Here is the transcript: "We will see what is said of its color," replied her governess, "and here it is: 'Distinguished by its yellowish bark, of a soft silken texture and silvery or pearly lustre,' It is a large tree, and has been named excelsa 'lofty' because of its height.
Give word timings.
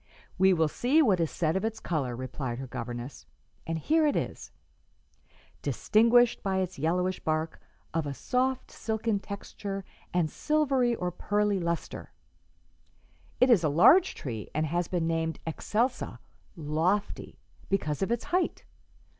"We 0.39 0.51
will 0.51 0.67
see 0.67 1.03
what 1.03 1.19
is 1.19 1.29
said 1.29 1.55
of 1.55 1.63
its 1.63 1.79
color," 1.79 2.15
replied 2.15 2.57
her 2.57 2.65
governess, 2.65 3.27
"and 3.67 3.77
here 3.77 4.07
it 4.07 4.15
is: 4.15 4.51
'Distinguished 5.61 6.41
by 6.41 6.57
its 6.57 6.79
yellowish 6.79 7.19
bark, 7.19 7.61
of 7.93 8.07
a 8.07 8.13
soft 8.15 8.71
silken 8.71 9.19
texture 9.19 9.85
and 10.11 10.27
silvery 10.27 10.95
or 10.95 11.11
pearly 11.11 11.59
lustre,' 11.59 12.13
It 13.39 13.51
is 13.51 13.63
a 13.63 13.69
large 13.69 14.15
tree, 14.15 14.49
and 14.55 14.65
has 14.65 14.87
been 14.87 15.05
named 15.05 15.37
excelsa 15.45 16.17
'lofty' 16.55 17.37
because 17.69 18.01
of 18.01 18.11
its 18.11 18.23
height. 18.23 18.65